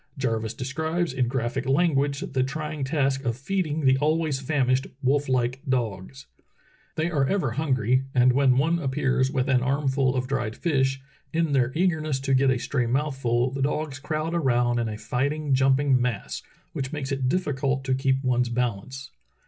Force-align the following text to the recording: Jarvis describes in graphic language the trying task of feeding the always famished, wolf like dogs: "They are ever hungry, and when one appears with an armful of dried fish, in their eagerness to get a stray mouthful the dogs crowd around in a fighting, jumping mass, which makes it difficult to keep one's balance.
Jarvis 0.17 0.55
describes 0.55 1.13
in 1.13 1.27
graphic 1.27 1.67
language 1.67 2.21
the 2.21 2.41
trying 2.41 2.83
task 2.83 3.23
of 3.23 3.37
feeding 3.37 3.85
the 3.85 3.99
always 3.99 4.39
famished, 4.39 4.87
wolf 5.03 5.29
like 5.29 5.61
dogs: 5.69 6.25
"They 6.95 7.11
are 7.11 7.27
ever 7.27 7.51
hungry, 7.51 8.05
and 8.15 8.33
when 8.33 8.57
one 8.57 8.79
appears 8.79 9.29
with 9.29 9.47
an 9.47 9.61
armful 9.61 10.15
of 10.15 10.25
dried 10.25 10.55
fish, 10.55 10.99
in 11.31 11.51
their 11.51 11.71
eagerness 11.75 12.19
to 12.21 12.33
get 12.33 12.49
a 12.49 12.57
stray 12.57 12.87
mouthful 12.87 13.51
the 13.51 13.61
dogs 13.61 13.99
crowd 13.99 14.33
around 14.33 14.79
in 14.79 14.89
a 14.89 14.97
fighting, 14.97 15.53
jumping 15.53 16.01
mass, 16.01 16.41
which 16.73 16.91
makes 16.91 17.11
it 17.11 17.29
difficult 17.29 17.83
to 17.83 17.93
keep 17.93 18.23
one's 18.23 18.49
balance. 18.49 19.11